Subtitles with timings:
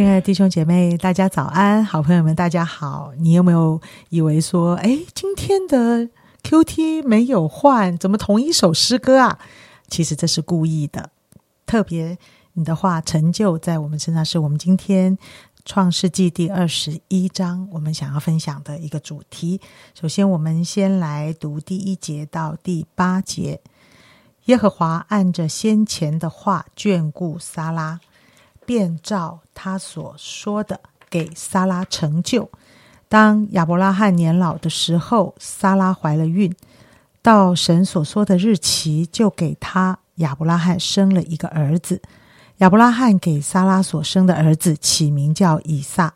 [0.00, 1.84] 亲爱的弟兄姐妹，大家早安！
[1.84, 3.12] 好朋友们，大家好！
[3.18, 6.08] 你有没有以为说，哎，今天的
[6.42, 9.38] Q T 没有换，怎么同一首诗歌啊？
[9.88, 11.10] 其实这是故意的。
[11.66, 12.16] 特别
[12.54, 15.18] 你的话成就在我们身上，是我们今天
[15.66, 19.60] 创世纪第二十一章我们想要分享的一个主题。
[19.92, 23.60] 首先，我们先来读第一节到第八节。
[24.46, 28.00] 耶和华按着先前的话眷顾撒拉。
[28.70, 30.78] 便照他所说的
[31.10, 32.48] 给撒拉成就。
[33.08, 36.54] 当亚伯拉罕年老的时候，撒拉怀了孕，
[37.20, 42.00] 到神所说的日期，就给他亚伯拉罕生了一个儿子。
[42.58, 46.14] 亚伯拉罕给撒拉所生的儿子起名叫以撒。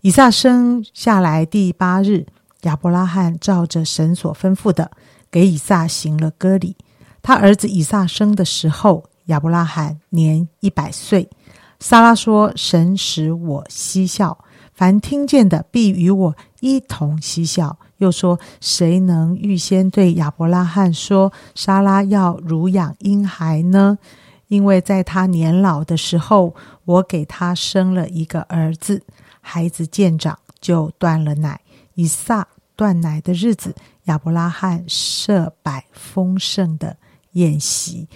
[0.00, 2.24] 以撒生下来第八日，
[2.62, 4.90] 亚伯拉罕照着神所吩咐的，
[5.30, 6.78] 给以撒行了割礼。
[7.20, 11.28] 他儿子以撒生的时候，亚伯拉罕年一百岁。
[11.80, 23.98] 撒拉说：“神使我嬉笑，凡听见的必与我一同嬉笑。”又说：“谁能预先对亚伯拉罕说，撒拉要乳养婴孩呢？
[24.48, 29.02] 因为在他年老的时候，我给他生了一个儿子。
[29.40, 31.60] 孩子渐长，就断了奶。
[31.94, 36.96] 以撒断奶的日子，亚伯拉罕设摆丰盛的
[37.32, 38.06] 宴席。”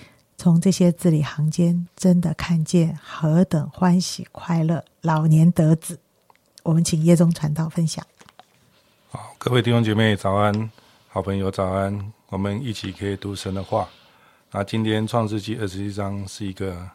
[0.45, 5.99] 从这些字里行间，真的看见何等欢喜快乐，老年得子。
[6.63, 8.07] 我们请叶中传道分享。
[9.09, 10.71] 好，各位弟兄姐妹早安，
[11.09, 13.89] 好朋友早安，我们一起可以读神的话。
[14.51, 16.87] 那今天创世纪二十一章是一个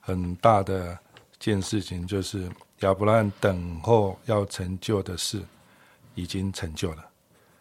[0.00, 0.98] 很大的
[1.38, 5.42] 件事情，就是亚伯兰等候要成就的事
[6.14, 7.04] 已经成就了，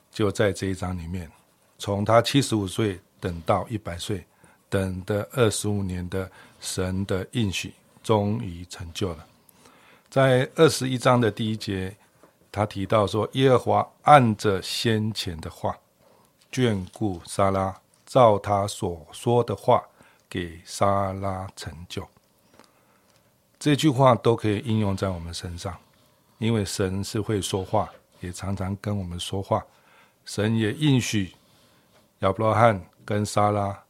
[0.09, 1.29] 就在这一章里面，
[1.77, 4.25] 从他七十五岁等到一百岁。
[4.73, 6.27] 等的二十五年的
[6.59, 9.23] 神的应许终于成就了。
[10.09, 11.95] 在二十一章的第一节，
[12.51, 15.77] 他提到说：“耶和华按着先前的话
[16.51, 19.83] 眷顾撒拉，照他所说的话
[20.27, 22.03] 给撒拉成就。”
[23.59, 25.77] 这句话都可以应用在我们身上，
[26.39, 27.87] 因为神是会说话，
[28.21, 29.63] 也常常跟我们说话。
[30.25, 31.31] 神也应许
[32.21, 33.82] 亚伯拉罕跟撒拉。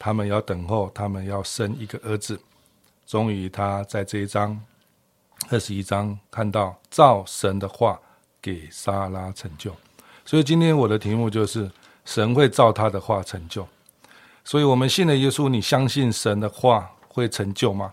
[0.00, 2.40] 他们要等候，他们要生一个儿子。
[3.06, 4.58] 终于，他在这一章
[5.50, 8.00] 二十一章看到造神的话
[8.40, 9.76] 给撒拉成就。
[10.24, 11.70] 所以今天我的题目就是
[12.06, 13.68] 神会照他的话成就。
[14.42, 17.92] 所以我们信了耶稣，你相信神的话会成就吗？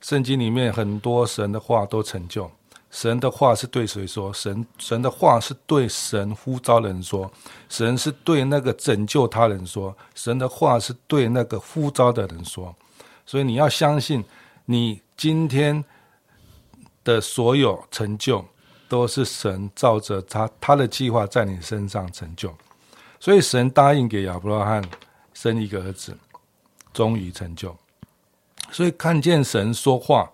[0.00, 2.48] 圣经里面很多神的话都成就。
[2.90, 4.32] 神的话是对谁说？
[4.32, 7.30] 神神的话是对神呼召人说，
[7.68, 12.74] 神是对那个拯救他人说，神的话是对那个呼召的人说。
[13.26, 14.24] 所以你要相信，
[14.64, 15.84] 你今天
[17.04, 18.42] 的所有成就，
[18.88, 22.52] 都是神照着他他的计划在你身上成就。
[23.20, 24.82] 所以神答应给亚伯拉罕
[25.34, 26.16] 生一个儿子，
[26.94, 27.76] 终于成就。
[28.72, 30.30] 所以看见神说话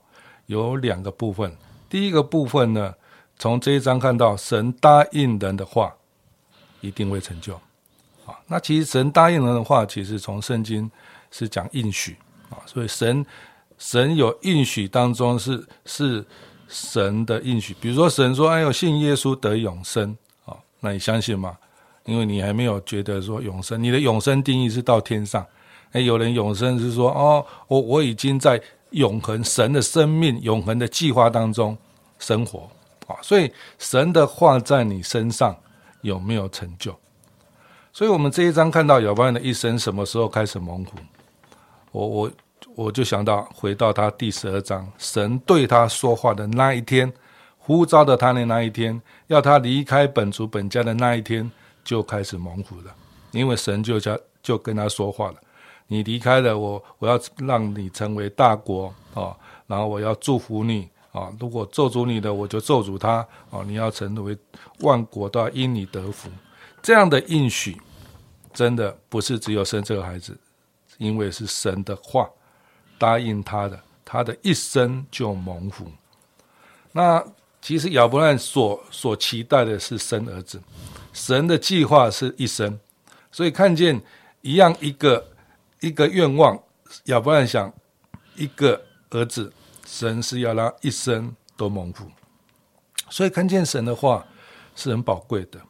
[0.47, 1.53] 有两个部分。
[1.95, 2.93] 第一个部分呢，
[3.39, 5.95] 从这一章看到神答应人的话
[6.81, 7.55] 一定会成就，
[8.27, 10.91] 啊，那其实神答应人的话，其实从圣经
[11.31, 12.17] 是讲应许
[12.51, 13.25] 啊，所以神
[13.79, 16.27] 神有应许当中是是
[16.67, 20.17] 神的应许，比如说神说：“哎呦，信耶稣得永生
[20.47, 21.57] 啊，那你相信吗？
[22.07, 25.47] 因为你还没有觉得说永生，你的永生定义是到天上，
[25.93, 28.61] 哎，有人永生是说哦，我我已经在
[28.91, 31.79] 永恒神的生命永恒的计划当中。”
[32.19, 32.69] 生活
[33.07, 35.57] 啊，所以神的话在你身上
[36.01, 36.95] 有没有成就？
[37.93, 40.93] 所以我们这一章看到亚伯的一生什么时候开始蒙福？
[41.93, 42.31] 我我
[42.75, 47.13] 我就想到回到他第十二章，神对他说话的那一天，
[47.59, 51.49] 呼召的他的那一天，要他离开本族本家的那一天，
[51.85, 52.93] 就开始蒙福了。
[53.31, 55.35] 因为神就叫就跟他说话了
[55.87, 59.37] ：“你离开了我，我要让你成为大国啊，
[59.67, 61.33] 然后我要祝福你。”啊！
[61.39, 63.27] 如果咒诅你的，我就咒诅他。
[63.49, 63.63] 啊！
[63.65, 64.37] 你要成为
[64.81, 66.29] 万国都要因你得福，
[66.83, 67.81] 这样的应许，
[68.53, 70.37] 真的不是只有生这个孩子，
[70.99, 72.29] 因为是神的话
[72.99, 75.87] 答应他的，他的一生就蒙福。
[76.91, 77.25] 那
[77.63, 80.61] 其实亚伯兰所所期待的是生儿子，
[81.13, 82.77] 神的计划是一生，
[83.31, 84.03] 所以看见
[84.41, 85.25] 一样一个
[85.79, 86.61] 一个愿望，
[87.05, 87.73] 亚伯兰想
[88.35, 89.53] 一个儿子。
[89.87, 92.07] 神是要让一生都蒙福，
[93.11, 94.25] 所以看见神的话
[94.75, 95.61] 是很宝贵的，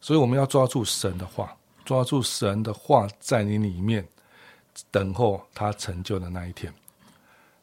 [0.00, 4.06] 所以我们要抓住神的话，抓住神的话在你里面，
[4.90, 6.72] 等候他成就的那一天。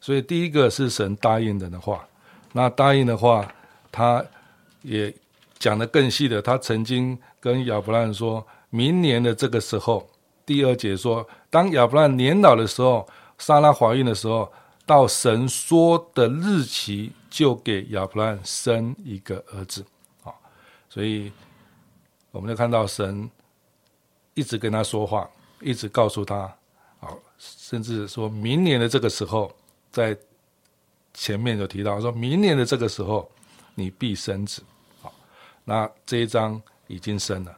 [0.00, 2.06] 所以第一个是神答应人的话，
[2.52, 3.48] 那答应的话，
[3.92, 4.24] 他
[4.82, 5.14] 也
[5.58, 6.42] 讲得更细的。
[6.42, 10.04] 他曾经跟亚伯兰说，明年的这个时候，
[10.44, 13.08] 第二节说，当亚伯兰年老的时候，
[13.38, 14.52] 莎拉怀孕的时候，
[14.84, 19.84] 到神说的日期，就给亚伯兰生一个儿子。
[20.22, 20.32] 啊，
[20.88, 21.32] 所以
[22.30, 23.30] 我们就看到神
[24.34, 25.28] 一直跟他说话，
[25.60, 26.36] 一直告诉他，
[27.00, 27.08] 啊，
[27.38, 29.54] 甚至说明年的这个时候。
[29.92, 30.16] 在
[31.12, 33.30] 前面有提到，说明年的这个时候，
[33.74, 34.62] 你必生子。
[35.02, 35.12] 好，
[35.64, 37.54] 那这一章已经生了，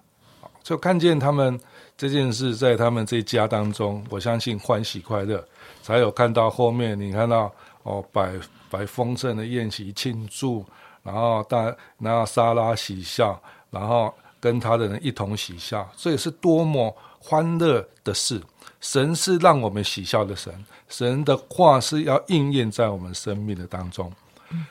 [0.60, 1.60] 就看见他们
[1.96, 5.42] 这件事在他们这家当中，我相信欢喜快乐，
[5.82, 7.52] 才有看到后面你看到
[7.84, 8.32] 哦，摆
[8.70, 10.64] 摆丰盛的宴席庆祝，
[11.02, 18.42] 然后大然后莎拉喜笑，然后跟他的人一同喜笑，这也是多么欢乐的事。
[18.80, 20.52] 神是让我们喜笑的神，
[20.88, 24.12] 神的话是要应验在我们生命的当中。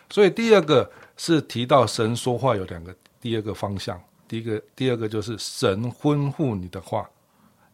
[0.10, 7.10] 所以第二个是提到神说话有两个，第二个方向，第一个第二个就是神吩咐你的话，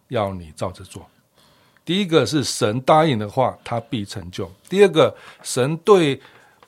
[0.07, 1.05] 要你照着做。
[1.85, 4.51] 第一个是神答应的话，他必成就。
[4.67, 6.21] 第二个，神对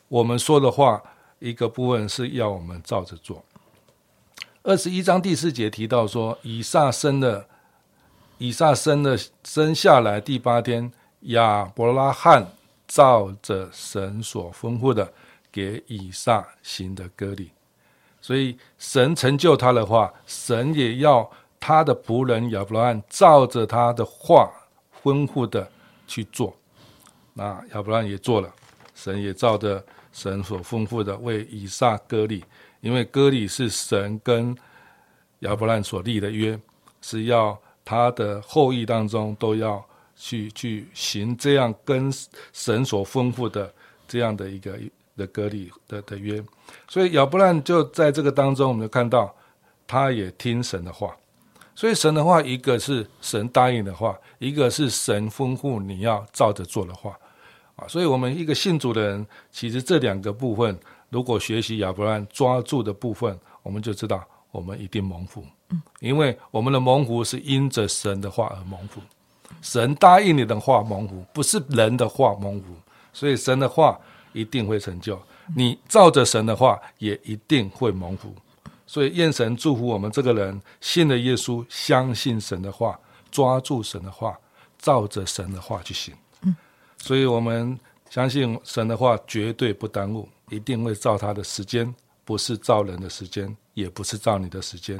[0.07, 1.01] 我们说的话，
[1.39, 3.43] 一个部分是要我们照着做。
[4.63, 7.47] 二十一章第四节提到说，以撒生的。
[8.37, 12.51] 以撒生的生下来第八天，亚伯拉罕
[12.87, 15.13] 照着神所吩咐的，
[15.51, 17.51] 给以撒行的割礼。
[18.21, 21.29] 所以神成就他的话，神也要
[21.59, 24.49] 他的仆人亚伯拉罕照着他的话
[25.03, 25.69] 吩咐的
[26.07, 26.55] 去做。
[27.33, 28.53] 那亚伯拉罕也做了，
[28.95, 29.83] 神也照着
[30.13, 32.43] 神所吩咐的为以撒割礼，
[32.79, 34.55] 因为割礼是神跟
[35.39, 36.57] 亚伯拉罕所立的约，
[37.01, 37.59] 是要。
[37.83, 39.83] 他的后裔当中都要
[40.15, 42.13] 去去行这样跟
[42.53, 43.73] 神所吩咐的
[44.07, 44.79] 这样的一个
[45.17, 46.43] 的隔离的的约，
[46.87, 49.33] 所以亚伯兰就在这个当中，我们就看到
[49.85, 51.15] 他也听神的话。
[51.73, 57.17] 所以神的话，一个是神答应的话，一个是神吩咐你要照着做的话
[57.75, 57.87] 啊。
[57.87, 60.77] 所以我们一个信主的人，其实这两个部分，
[61.09, 65.43] 如果学习亚伯兰抓住的部分，我们就知道我们一定蒙福。
[66.01, 69.01] 因为我们的蒙福是因着神的话而蒙福，
[69.61, 72.75] 神答应你的话蒙福，不是人的话蒙福，
[73.13, 73.97] 所以神的话
[74.33, 75.21] 一定会成就。
[75.55, 78.33] 你照着神的话，也一定会蒙福。
[78.87, 82.99] 所以愿神祝福我们这个人信了耶稣，相信神的话，
[83.31, 84.37] 抓住神的话，
[84.77, 86.13] 照着神的话去行。
[86.41, 86.55] 嗯，
[86.97, 87.79] 所以我们
[88.09, 91.93] 相信神的话绝对不耽误，一定会照他的时间，
[92.25, 94.99] 不是照人的时间，也不是照你的时间。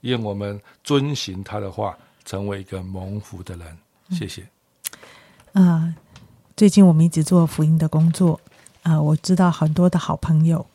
[0.00, 3.78] 愿我们遵循他的话，成为一个蒙福的人。
[4.10, 4.48] 谢谢。
[5.52, 5.94] 啊，
[6.56, 8.40] 最近我们一直做福音的工作
[8.82, 10.66] 啊，我知道很多的好朋友，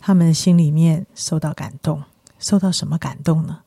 [0.00, 2.02] 他们心里面受到感动，
[2.38, 3.60] 受到什么感动呢？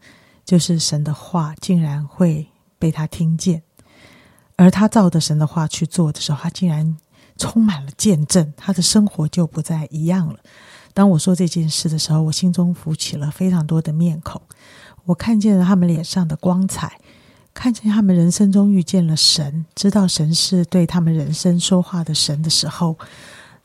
[0.46, 2.48] 就是神的话竟然会
[2.78, 3.64] 被他听见，
[4.58, 6.98] 而他照着神的话去做的时候，他竟然
[7.38, 10.38] 充满了见证，他的生活就不再一样了。
[10.94, 14.42] 当我说这件事的时候，我心中浮起了非常多的面孔。
[15.06, 17.00] 我看见了他们脸上的光彩，
[17.54, 22.98] 看见他们人生中遇见了神，知道神是对他们人生说话的神的时候，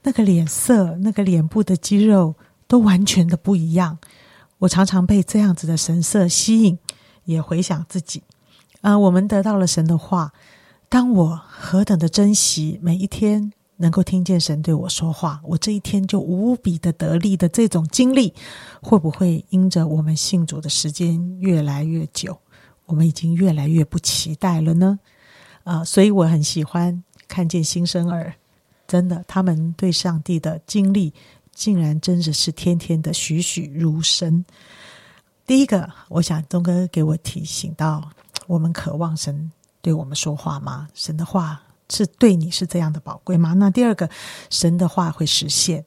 [0.02, 2.34] 那个脸色、那个脸部的肌肉
[2.66, 3.98] 都完全的不一样。
[4.58, 6.78] 我常常被这样子的神色吸引，
[7.24, 8.22] 也回想自己。
[8.80, 10.32] 啊，我们得到了神的话，
[10.88, 13.52] 当我何等的珍惜每一天。
[13.80, 18.34] 能够听见神对我说话，我这一天就无比的得力的这种经历，
[18.82, 22.36] 会不会因着我们信主的时间越来越久，
[22.86, 24.98] 我们已经越来越不期待了呢？
[25.62, 28.34] 啊，所以我很喜欢看见新生儿，
[28.88, 31.14] 真的，他们对上帝的经历，
[31.52, 34.44] 竟然真的是天天的栩栩如生。
[35.46, 38.10] 第一个，我想东哥给我提醒到，
[38.48, 40.88] 我们渴望神对我们说话吗？
[40.94, 41.62] 神的话。
[41.90, 43.54] 是对你是这样的宝贵吗？
[43.54, 44.10] 那第二个，
[44.50, 45.82] 神的话会实现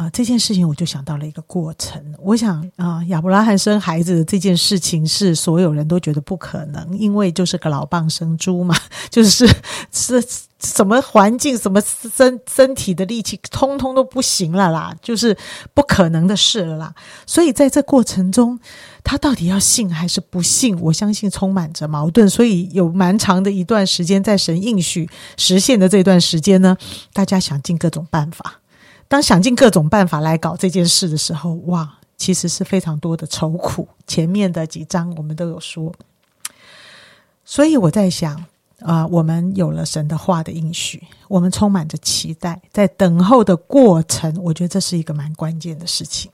[0.00, 0.08] 啊！
[0.14, 2.02] 这件事情我就想到了一个过程。
[2.18, 8.74] 我想啊，亚伯拉罕生孩子的这件事情是所有人都觉得不可能，因为就是个老蚌生珠嘛，
[9.10, 9.46] 就是
[9.92, 10.24] 是
[10.58, 15.36] 什么环境、什么身身体的力气，通通都不行了啦，就是
[15.74, 16.94] 不可能的事了啦。
[17.26, 18.58] 所以在这过程中。
[19.02, 20.78] 他到底要信还是不信？
[20.78, 26.76] 我相信充满着矛盾，所以有蛮长的一段时间，在神应许实现的这段时间呢，
[27.14, 28.59] 大家想尽各种办法。
[29.10, 33.88] 当想尽各种办法来搞这件事的时候，哇，其实是非常多的愁苦。
[34.06, 35.92] 前面的几章我们都有说，
[37.44, 38.40] 所以我在想
[38.78, 46.30] 啊，我们有了神的话的应许，我们充满着期待，在等候的过程，我觉得这是一个蛮关键的事情。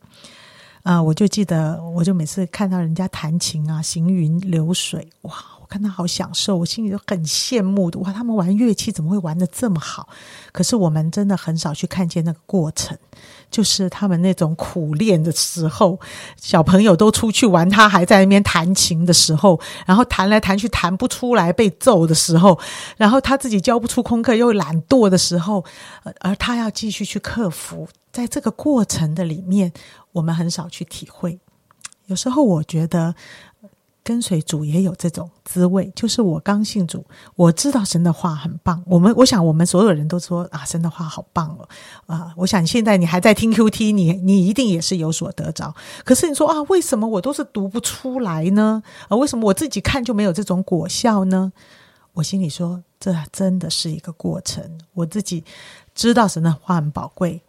[0.83, 5.33] 啊，我就记得，我就每次看到人家弹琴啊，行云流水，哇，
[5.67, 7.99] 看他好享受，我心里就很羡慕的。
[8.01, 10.09] 哇，他们玩乐器怎么会玩的这么好？
[10.53, 12.97] 可是我们真的很少去看见那个过程，
[13.51, 15.99] 就是他们那种苦练的时候，
[16.41, 22.59] 小朋友都出去玩，他还在那边弹琴的时候，然后弹来弹去弹不出来，被揍的时候，
[22.97, 25.65] 然后他自己教不出功课又懒惰的时候，
[26.21, 29.73] 而他要继续去克服，在这个过程的里面。
[30.13, 31.39] 我们很少去体会，
[32.07, 33.15] 有时候我觉得
[34.07, 35.93] 跟随主也有这种滋味。
[35.97, 38.81] 就是我刚信主，我知道神的话很棒。
[38.87, 41.69] 我们我想，我们所有人都说啊，神的话好棒哦
[42.07, 42.33] 啊！
[42.37, 45.75] 我想现在你还在听 Q T，你你一定也是有所得着。
[46.05, 48.81] 可是你说啊，为什么我都是读不出来呢？
[49.09, 51.53] 啊，为什么我自己看就没有这种果效呢？
[52.13, 54.63] 我心里说，这真的是一个过程。
[54.95, 55.43] 我自己
[55.97, 57.43] 知道神的话很宝贵。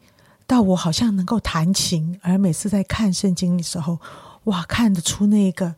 [0.47, 3.99] 到我好像能够弹琴，而每次在看圣经的时候，
[4.45, 5.75] 哇，看得出那个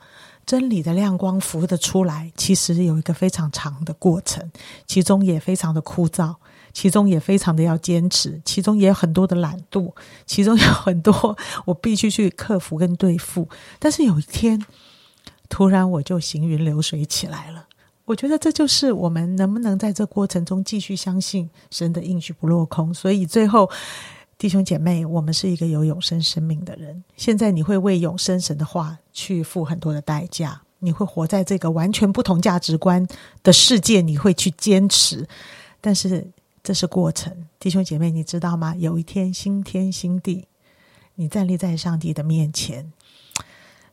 [0.50, 2.32] 真理的亮光浮得出来。
[2.36, 4.52] 其实有一个非常长的过程，
[4.88, 6.34] 其中也非常的枯燥，
[6.74, 9.94] 其中也非常的要坚持，其中也有很多的懒惰，
[10.26, 13.48] 其中有很多我必须去克服跟对付。
[13.78, 14.66] 但是有一天，
[15.50, 17.68] 突然我就行云流水起来了。
[18.06, 22.92] 我觉得这就是我们能不能在这过程中继续相信神的应许不落空。
[22.92, 23.70] 所以最后。
[24.40, 27.04] 弟兄姐妹，我们是一个有永生生命的人。
[27.18, 33.06] 现在你会为永生神的话去付很多的代价，你会活在这个完全不同价值观
[33.44, 35.28] 的世界，你会去坚持。
[35.82, 36.26] 但是
[36.64, 38.74] 这是过程，弟兄姐妹，你知道吗？
[38.78, 40.48] 有一天新天新地，
[41.16, 42.94] 你站立在上帝的面前，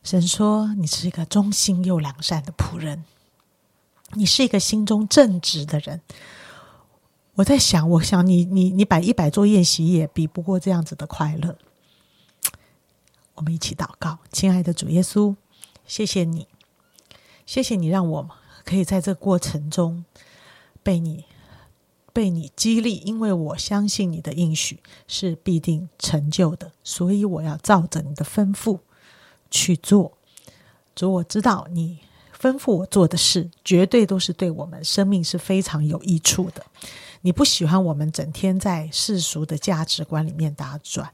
[0.01, 3.03] 神说你是一个忠心又良善的仆人，
[4.13, 5.99] 你是一个心中正直的人。
[7.37, 11.55] 我在想，我想你，你，你摆一百桌宴席也比不过这样子的快乐。
[13.35, 15.35] 我们一起祷告，亲爱的主耶稣，
[15.85, 16.47] 谢谢你，
[17.45, 18.29] 谢谢你让我
[18.65, 20.03] 可以在这过程中
[20.81, 21.25] 被你
[22.11, 28.79] 被你激励，因为我相信你的应许是必定成就的，所以我要照着你的吩咐
[29.51, 30.17] 去做。
[30.95, 31.99] 主，我知道你
[32.39, 36.63] 吩咐我做的事，绝对都是对我们生命是非常有益处的。
[37.21, 41.09] 你不喜欢我们整天在世俗的价值观里面打转，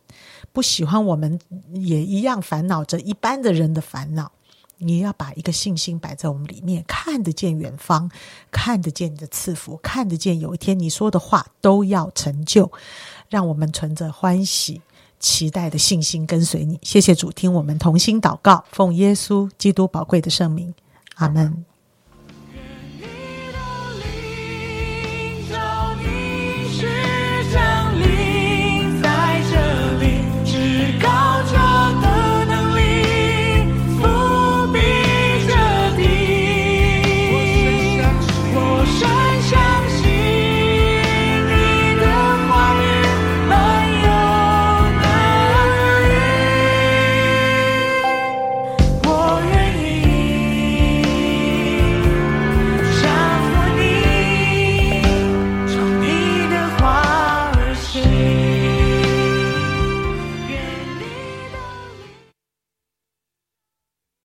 [0.52, 1.40] 不喜欢我们
[1.74, 4.32] 也一样烦恼着一般的人的烦恼。
[4.80, 8.12] 你要把一个信心摆在我们里面，看得见远方，
[8.52, 12.70] 看得见你的赐福，看得见有一天你说的话都要成就。
[13.30, 14.82] 让我们存着欢喜、
[15.20, 16.78] 期待的信心跟随你。
[16.84, 20.74] 谢谢主，听我们同心祷告，奉耶稣基督宝贵的圣名，
[21.16, 21.73] 阿门。